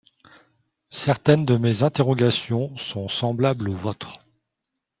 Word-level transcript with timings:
Certaines 0.89 1.45
de 1.45 1.57
mes 1.57 1.83
interrogations 1.83 2.75
sont 2.75 3.07
semblables 3.07 3.69
aux 3.69 3.75
vôtres. 3.75 4.19